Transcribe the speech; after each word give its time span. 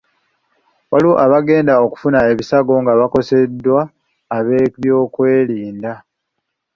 Waliwo 0.91 1.15
abagenda 1.25 1.73
okufuna 1.85 2.19
ebisago 2.31 2.73
nga 2.81 2.93
bakoseddwa 2.99 3.81
ab'ebyokwerinda. 4.37 5.93